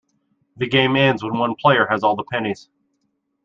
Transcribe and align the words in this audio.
The 0.57 0.67
game 0.67 0.95
ends 0.95 1.21
when 1.23 1.37
one 1.37 1.53
player 1.53 1.85
has 1.91 2.01
all 2.03 2.15
the 2.15 2.23
pennies. 2.23 2.69